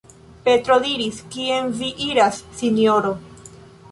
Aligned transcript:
Petro 0.45 0.77
diris: 0.85 1.19
"Kien 1.35 1.69
vi 1.81 1.91
iras, 2.07 2.39
Sinjoro? 2.61 3.15